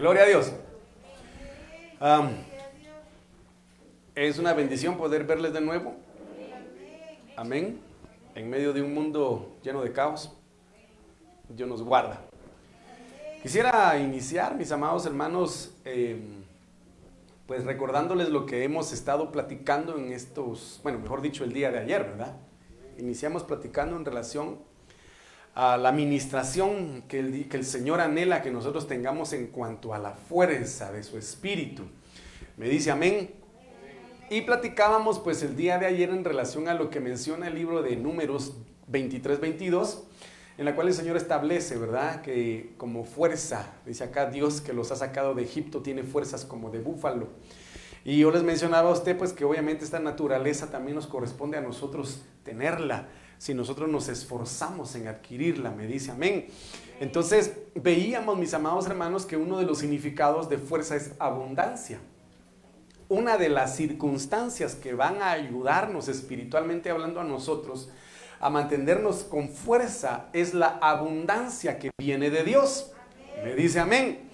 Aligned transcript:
Gloria 0.00 0.22
a 0.22 0.26
Dios. 0.26 0.52
Es 4.14 4.38
una 4.38 4.54
bendición 4.54 4.96
poder 4.96 5.24
verles 5.24 5.52
de 5.52 5.60
nuevo. 5.60 5.94
Amén. 7.36 7.78
En 8.34 8.48
medio 8.48 8.72
de 8.72 8.80
un 8.80 8.94
mundo 8.94 9.58
lleno 9.62 9.82
de 9.82 9.92
caos, 9.92 10.34
Dios 11.50 11.68
nos 11.68 11.82
guarda. 11.82 12.22
Quisiera 13.42 13.98
iniciar, 13.98 14.56
mis 14.56 14.72
amados 14.72 15.04
hermanos, 15.04 15.74
eh, 15.84 16.18
pues 17.46 17.64
recordándoles 17.64 18.30
lo 18.30 18.46
que 18.46 18.64
hemos 18.64 18.94
estado 18.94 19.30
platicando 19.30 19.98
en 19.98 20.14
estos, 20.14 20.80
bueno, 20.82 20.98
mejor 20.98 21.20
dicho, 21.20 21.44
el 21.44 21.52
día 21.52 21.70
de 21.70 21.78
ayer, 21.78 22.04
¿verdad? 22.04 22.36
Iniciamos 22.96 23.44
platicando 23.44 23.96
en 23.96 24.06
relación 24.06 24.60
a 25.54 25.76
la 25.76 25.88
administración 25.88 27.02
que 27.08 27.18
el, 27.18 27.48
que 27.48 27.56
el 27.56 27.64
Señor 27.64 28.00
anhela 28.00 28.42
que 28.42 28.50
nosotros 28.50 28.86
tengamos 28.86 29.32
en 29.32 29.48
cuanto 29.48 29.94
a 29.94 29.98
la 29.98 30.12
fuerza 30.12 30.92
de 30.92 31.02
su 31.02 31.18
espíritu. 31.18 31.84
Me 32.56 32.68
dice 32.68 32.90
amén. 32.90 33.30
Y 34.30 34.42
platicábamos 34.42 35.18
pues 35.18 35.42
el 35.42 35.56
día 35.56 35.78
de 35.78 35.86
ayer 35.86 36.10
en 36.10 36.24
relación 36.24 36.68
a 36.68 36.74
lo 36.74 36.88
que 36.88 37.00
menciona 37.00 37.48
el 37.48 37.56
libro 37.56 37.82
de 37.82 37.96
Números 37.96 38.54
23-22, 38.90 40.02
en 40.56 40.64
la 40.64 40.76
cual 40.76 40.86
el 40.86 40.94
Señor 40.94 41.16
establece, 41.16 41.76
¿verdad? 41.76 42.22
Que 42.22 42.72
como 42.76 43.04
fuerza, 43.04 43.72
dice 43.86 44.04
acá 44.04 44.26
Dios 44.26 44.60
que 44.60 44.72
los 44.72 44.92
ha 44.92 44.96
sacado 44.96 45.34
de 45.34 45.42
Egipto, 45.42 45.82
tiene 45.82 46.04
fuerzas 46.04 46.44
como 46.44 46.70
de 46.70 46.78
búfalo. 46.78 47.26
Y 48.04 48.18
yo 48.18 48.30
les 48.30 48.42
mencionaba 48.42 48.90
a 48.90 48.92
usted 48.92 49.16
pues 49.18 49.32
que 49.32 49.44
obviamente 49.44 49.84
esta 49.84 49.98
naturaleza 49.98 50.70
también 50.70 50.94
nos 50.94 51.06
corresponde 51.06 51.58
a 51.58 51.60
nosotros 51.60 52.22
tenerla, 52.44 53.08
si 53.40 53.54
nosotros 53.54 53.88
nos 53.88 54.08
esforzamos 54.08 54.94
en 54.94 55.08
adquirirla, 55.08 55.70
me 55.70 55.86
dice 55.86 56.10
amén. 56.10 56.48
Entonces 57.00 57.54
veíamos, 57.74 58.36
mis 58.36 58.52
amados 58.52 58.86
hermanos, 58.86 59.24
que 59.24 59.38
uno 59.38 59.58
de 59.58 59.64
los 59.64 59.78
significados 59.78 60.50
de 60.50 60.58
fuerza 60.58 60.94
es 60.94 61.12
abundancia 61.18 61.98
una 63.10 63.36
de 63.36 63.48
las 63.48 63.74
circunstancias 63.74 64.76
que 64.76 64.94
van 64.94 65.20
a 65.20 65.32
ayudarnos 65.32 66.06
espiritualmente 66.06 66.90
hablando 66.90 67.20
a 67.20 67.24
nosotros 67.24 67.90
a 68.38 68.50
mantenernos 68.50 69.24
con 69.24 69.48
fuerza 69.48 70.28
es 70.32 70.54
la 70.54 70.78
abundancia 70.80 71.78
que 71.78 71.90
viene 71.98 72.30
de 72.30 72.44
Dios. 72.44 72.92
Me 73.44 73.54
dice 73.56 73.80
amén. 73.80 74.30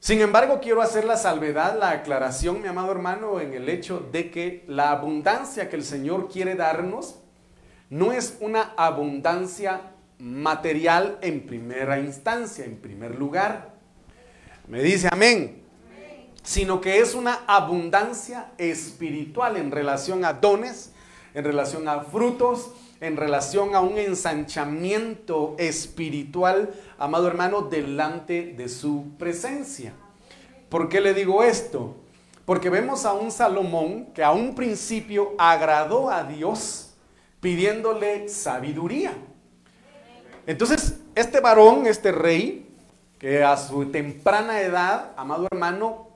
Sin 0.00 0.20
embargo, 0.20 0.60
quiero 0.60 0.80
hacer 0.80 1.04
la 1.04 1.16
salvedad, 1.16 1.78
la 1.78 1.90
aclaración, 1.90 2.62
mi 2.62 2.68
amado 2.68 2.90
hermano, 2.90 3.38
en 3.38 3.52
el 3.52 3.68
hecho 3.68 4.00
de 4.00 4.30
que 4.30 4.64
la 4.66 4.90
abundancia 4.90 5.68
que 5.68 5.76
el 5.76 5.84
Señor 5.84 6.28
quiere 6.28 6.54
darnos 6.54 7.16
no 7.90 8.12
es 8.12 8.36
una 8.40 8.74
abundancia 8.76 9.92
material 10.18 11.18
en 11.22 11.46
primera 11.46 11.98
instancia, 11.98 12.64
en 12.64 12.76
primer 12.76 13.18
lugar. 13.18 13.74
Me 14.66 14.82
dice 14.82 15.08
amén 15.10 15.58
sino 16.48 16.80
que 16.80 17.00
es 17.00 17.14
una 17.14 17.40
abundancia 17.46 18.52
espiritual 18.56 19.58
en 19.58 19.70
relación 19.70 20.24
a 20.24 20.32
dones, 20.32 20.92
en 21.34 21.44
relación 21.44 21.86
a 21.88 22.00
frutos, 22.00 22.70
en 23.02 23.18
relación 23.18 23.74
a 23.74 23.80
un 23.80 23.98
ensanchamiento 23.98 25.56
espiritual, 25.58 26.70
amado 26.98 27.28
hermano, 27.28 27.60
delante 27.60 28.54
de 28.56 28.70
su 28.70 29.10
presencia. 29.18 29.92
¿Por 30.70 30.88
qué 30.88 31.02
le 31.02 31.12
digo 31.12 31.42
esto? 31.42 31.96
Porque 32.46 32.70
vemos 32.70 33.04
a 33.04 33.12
un 33.12 33.30
Salomón 33.30 34.06
que 34.14 34.24
a 34.24 34.32
un 34.32 34.54
principio 34.54 35.34
agradó 35.36 36.10
a 36.10 36.24
Dios 36.24 36.87
pidiéndole 37.40 38.28
sabiduría. 38.28 39.12
Entonces, 40.46 41.00
este 41.14 41.40
varón, 41.40 41.86
este 41.86 42.12
rey, 42.12 42.68
que 43.18 43.42
a 43.44 43.56
su 43.56 43.86
temprana 43.86 44.60
edad, 44.60 45.12
amado 45.16 45.46
hermano, 45.50 46.08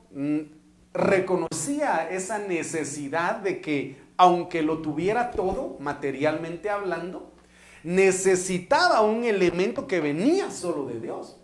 reconocía 0.95 2.09
esa 2.11 2.39
necesidad 2.39 3.37
de 3.37 3.61
que, 3.61 4.01
aunque 4.17 4.63
lo 4.63 4.79
tuviera 4.79 5.31
todo, 5.31 5.77
materialmente 5.81 6.71
hablando, 6.71 7.33
necesitaba 7.83 9.01
un 9.01 9.25
elemento 9.25 9.87
que 9.87 10.01
venía 10.01 10.51
solo 10.51 10.87
de 10.87 11.01
Dios, 11.01 11.39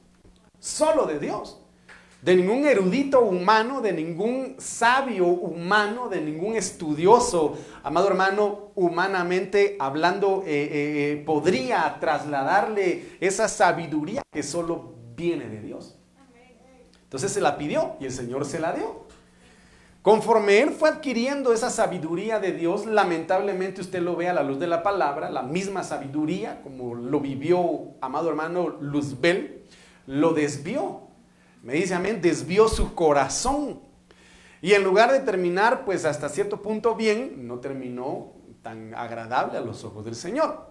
solo 0.58 1.06
de 1.06 1.18
Dios, 1.18 1.60
de 2.20 2.34
ningún 2.34 2.66
erudito 2.66 3.20
humano, 3.20 3.80
de 3.80 3.92
ningún 3.92 4.56
sabio 4.58 5.26
humano, 5.26 6.08
de 6.08 6.20
ningún 6.20 6.56
estudioso, 6.56 7.56
amado 7.84 8.08
hermano, 8.08 8.72
humanamente 8.74 9.76
hablando, 9.78 10.42
eh, 10.44 10.50
eh, 10.50 11.12
eh, 11.12 11.22
podría 11.24 11.96
trasladarle 12.00 13.16
esa 13.20 13.48
sabiduría 13.48 14.22
que 14.32 14.42
solo 14.42 14.94
viene 15.14 15.48
de 15.48 15.60
Dios. 15.60 15.96
Entonces 17.04 17.32
se 17.32 17.40
la 17.40 17.56
pidió 17.56 17.94
y 18.00 18.06
el 18.06 18.12
Señor 18.12 18.44
se 18.44 18.58
la 18.58 18.72
dio. 18.72 19.06
Conforme 20.02 20.60
él 20.60 20.70
fue 20.70 20.88
adquiriendo 20.88 21.52
esa 21.52 21.70
sabiduría 21.70 22.40
de 22.40 22.52
Dios, 22.52 22.87
lamentablemente 22.87 23.81
usted 23.81 24.00
lo 24.00 24.16
ve 24.16 24.28
a 24.28 24.32
la 24.32 24.43
luz 24.43 24.58
de 24.58 24.66
la 24.66 24.82
palabra, 24.82 25.31
la 25.31 25.43
misma 25.43 25.84
sabiduría, 25.84 26.62
como 26.62 26.94
lo 26.94 27.20
vivió, 27.20 27.94
amado 28.00 28.28
hermano 28.28 28.69
Luzbel, 28.81 29.62
lo 30.06 30.32
desvió. 30.32 31.07
Me 31.62 31.75
dice 31.75 31.94
amén, 31.94 32.20
desvió 32.20 32.69
su 32.69 32.94
corazón. 32.94 33.81
Y 34.60 34.72
en 34.72 34.84
lugar 34.84 35.12
de 35.12 35.20
terminar, 35.20 35.84
pues 35.84 36.05
hasta 36.05 36.28
cierto 36.28 36.62
punto 36.62 36.94
bien, 36.94 37.46
no 37.46 37.60
terminó 37.60 38.32
tan 38.62 38.94
agradable 38.94 39.58
a 39.58 39.60
los 39.60 39.84
ojos 39.84 40.05
del 40.05 40.14
Señor. 40.14 40.66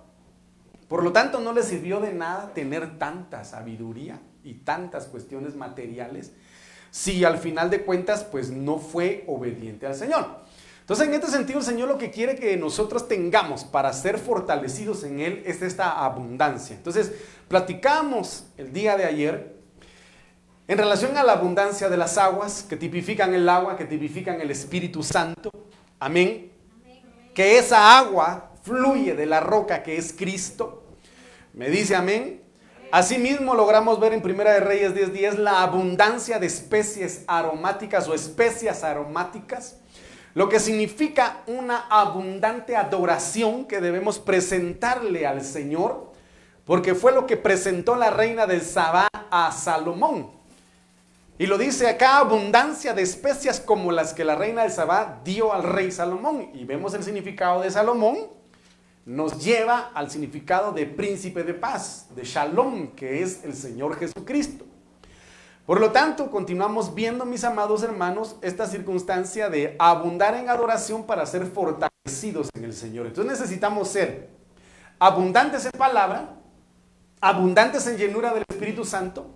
Por 0.87 1.03
lo 1.03 1.11
tanto, 1.11 1.39
no 1.39 1.53
le 1.53 1.63
sirvió 1.63 1.99
de 1.99 2.13
nada 2.13 2.53
tener 2.53 2.97
tanta 2.97 3.43
sabiduría 3.43 4.21
y 4.43 4.55
tantas 4.55 5.05
cuestiones 5.05 5.55
materiales 5.55 6.31
si 6.89 7.25
al 7.25 7.37
final 7.37 7.69
de 7.69 7.83
cuentas 7.83 8.23
pues 8.23 8.49
no 8.49 8.79
fue 8.79 9.23
obediente 9.27 9.85
al 9.85 9.95
Señor. 9.95 10.25
Entonces 10.79 11.07
en 11.07 11.13
este 11.15 11.27
sentido 11.27 11.59
el 11.59 11.65
Señor 11.65 11.89
lo 11.89 11.97
que 11.97 12.11
quiere 12.11 12.35
que 12.35 12.55
nosotros 12.55 13.09
tengamos 13.09 13.65
para 13.65 13.91
ser 13.91 14.17
fortalecidos 14.17 15.03
en 15.03 15.19
Él 15.19 15.43
es 15.45 15.61
esta 15.61 16.05
abundancia. 16.05 16.77
Entonces 16.77 17.11
platicamos 17.49 18.45
el 18.55 18.71
día 18.71 18.95
de 18.95 19.03
ayer 19.03 19.56
en 20.67 20.77
relación 20.77 21.15
a 21.15 21.23
la 21.23 21.33
abundancia 21.33 21.87
de 21.87 21.95
las 21.95 22.17
aguas 22.17 22.63
que 22.67 22.75
tipifican 22.75 23.33
el 23.33 23.47
agua, 23.47 23.77
que 23.77 23.85
tipifican 23.85 24.41
el 24.41 24.51
Espíritu 24.51 25.01
Santo. 25.01 25.49
Amén. 25.99 26.51
Que 27.33 27.57
esa 27.57 27.97
agua 27.97 28.51
fluye 28.63 29.15
de 29.15 29.25
la 29.25 29.39
roca 29.39 29.81
que 29.81 29.97
es 29.97 30.11
Cristo. 30.11 30.83
Me 31.53 31.69
dice 31.69 31.95
amén. 31.95 32.43
Asimismo 32.91 33.53
logramos 33.53 33.99
ver 33.99 34.13
en 34.13 34.21
Primera 34.21 34.51
de 34.51 34.59
Reyes 34.59 34.93
10:10 34.93 35.37
la 35.37 35.61
abundancia 35.61 36.37
de 36.39 36.47
especies 36.47 37.23
aromáticas 37.27 38.07
o 38.07 38.13
especias 38.13 38.83
aromáticas, 38.83 39.77
lo 40.33 40.49
que 40.49 40.59
significa 40.59 41.43
una 41.47 41.85
abundante 41.89 42.75
adoración 42.75 43.65
que 43.65 43.81
debemos 43.81 44.19
presentarle 44.19 45.27
al 45.27 45.43
Señor, 45.43 46.11
porque 46.65 46.93
fue 46.95 47.11
lo 47.11 47.25
que 47.25 47.37
presentó 47.37 47.95
la 47.95 48.09
reina 48.09 48.45
del 48.45 48.61
Sabá 48.61 49.07
a 49.31 49.51
Salomón. 49.51 50.36
Y 51.39 51.45
lo 51.45 51.57
dice 51.57 51.87
acá, 51.87 52.17
abundancia 52.17 52.93
de 52.93 53.03
especias 53.03 53.59
como 53.59 53.91
las 53.91 54.13
que 54.13 54.25
la 54.25 54.35
reina 54.35 54.63
del 54.63 54.71
Sabá 54.71 55.21
dio 55.23 55.53
al 55.53 55.63
rey 55.63 55.91
Salomón. 55.91 56.49
Y 56.53 56.65
vemos 56.65 56.95
el 56.95 57.03
significado 57.03 57.61
de 57.61 57.69
Salomón, 57.69 58.17
nos 59.05 59.43
lleva 59.43 59.91
al 59.93 60.09
significado 60.09 60.71
de 60.71 60.85
príncipe 60.87 61.43
de 61.43 61.53
paz, 61.53 62.07
de 62.15 62.23
shalom, 62.23 62.95
que 62.95 63.21
es 63.21 63.43
el 63.43 63.53
Señor 63.53 63.97
Jesucristo. 63.97 64.65
Por 65.67 65.79
lo 65.79 65.91
tanto, 65.91 66.31
continuamos 66.31 66.95
viendo, 66.95 67.23
mis 67.25 67.43
amados 67.43 67.83
hermanos, 67.83 68.37
esta 68.41 68.65
circunstancia 68.65 69.49
de 69.49 69.75
abundar 69.79 70.33
en 70.35 70.49
adoración 70.49 71.05
para 71.05 71.25
ser 71.25 71.45
fortalecidos 71.45 72.49
en 72.55 72.63
el 72.63 72.73
Señor. 72.73 73.05
Entonces 73.05 73.39
necesitamos 73.39 73.89
ser 73.89 74.29
abundantes 74.97 75.65
en 75.65 75.71
palabra, 75.71 76.35
abundantes 77.21 77.85
en 77.87 77.97
llenura 77.97 78.33
del 78.33 78.43
Espíritu 78.49 78.85
Santo, 78.85 79.35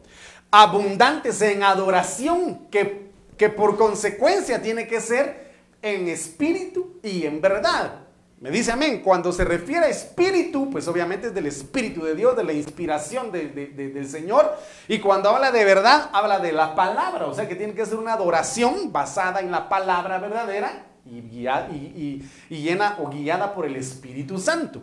abundantes 0.51 1.42
en 1.42 1.63
adoración, 1.63 2.68
que, 2.69 3.12
que 3.38 3.50
por 3.50 3.77
consecuencia 3.77 4.62
tiene 4.62 4.88
que 4.88 5.01
ser 5.01 5.51
en 5.81 6.07
espíritu 6.07 7.00
y 7.01 7.25
en 7.25 7.42
verdad. 7.42 8.01
Me 8.42 8.50
dice 8.50 8.71
amén. 8.71 9.01
Cuando 9.03 9.31
se 9.31 9.45
refiere 9.45 9.86
a 9.86 9.89
espíritu, 9.89 10.68
pues 10.71 10.88
obviamente 10.88 11.27
es 11.27 11.33
del 11.33 11.45
espíritu 11.45 12.03
de 12.03 12.15
Dios, 12.15 12.36
de 12.36 12.44
la 12.44 12.53
inspiración 12.53 13.31
del 13.31 14.07
Señor. 14.09 14.57
Y 14.88 14.98
cuando 14.98 15.30
habla 15.30 15.51
de 15.51 15.63
verdad, 15.63 16.09
habla 16.12 16.39
de 16.39 16.51
la 16.51 16.74
palabra. 16.74 17.27
O 17.27 17.36
sea 17.36 17.48
que 17.48 17.56
tiene 17.56 17.75
que 17.75 17.86
ser 17.86 18.00
una 18.00 18.13
adoración 18.13 18.92
basada 18.92 19.42
en 19.42 19.51
la 19.51 19.69
palabra 19.69 20.18
verdadera 20.18 20.88
y, 21.06 21.18
y, 21.19 22.27
llena 22.50 22.98
o 23.00 23.09
guiada 23.09 23.53
por 23.53 23.68
el 23.68 23.75
Espíritu 23.75 24.39
Santo. 24.39 24.81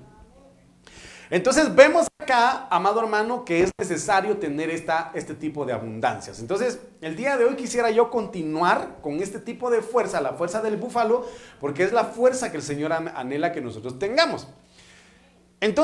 Entonces 1.31 1.75
vemos 1.75 2.07
acá, 2.19 2.67
amado 2.71 3.01
hermano, 3.01 3.45
que 3.45 3.63
es 3.63 3.71
necesario 3.79 4.39
tener 4.39 4.71
esta, 4.71 5.13
este 5.15 5.35
tipo 5.35 5.67
de 5.67 5.73
abundancias. 5.73 6.41
Entonces, 6.41 6.79
el 7.01 7.17
día 7.17 7.37
de 7.37 7.45
hoy 7.45 7.55
quisiera 7.57 7.91
yo 7.91 8.11
continuar 8.11 8.99
con 9.03 9.23
este 9.23 9.39
tipo 9.39 9.71
de 9.71 9.83
fuerza, 9.83 10.21
la 10.21 10.33
fuerza 10.35 10.63
del 10.63 10.77
búfalo, 10.77 11.27
porque 11.61 11.85
es 11.85 11.93
la 11.93 12.05
fuerza 12.05 12.51
que 12.51 12.57
el 12.57 12.63
Señor 12.63 12.93
anhela 12.93 13.53
que 13.53 13.61
nosotros 13.61 13.99
tengamos. 13.99 14.49
Entonces, 15.61 15.77